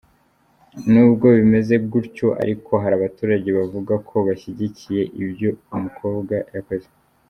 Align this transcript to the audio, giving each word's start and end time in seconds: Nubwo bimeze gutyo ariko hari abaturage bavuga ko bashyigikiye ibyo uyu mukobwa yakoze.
Nubwo 0.91 1.27
bimeze 1.37 1.73
gutyo 1.91 2.27
ariko 2.43 2.71
hari 2.81 2.93
abaturage 2.99 3.47
bavuga 3.57 3.93
ko 4.07 4.15
bashyigikiye 4.27 5.01
ibyo 5.23 5.49
uyu 5.73 5.81
mukobwa 5.85 6.35
yakoze. 6.57 6.87